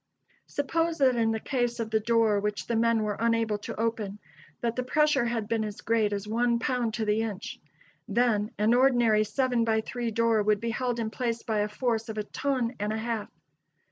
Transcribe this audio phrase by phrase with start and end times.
[0.47, 4.17] Suppose that in the case of the door which the men were unable to open,
[4.61, 7.59] that the pressure had been as great as one pound to the inch.
[8.07, 12.09] Then an ordinary seven by three door would be held in place by a force
[12.09, 13.29] of a ton and a half.